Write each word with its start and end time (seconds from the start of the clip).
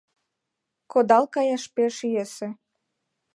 Кодал 0.91 1.25
каяш 1.33 1.63
пеш 1.75 1.95
йӧсӧ. 2.13 2.47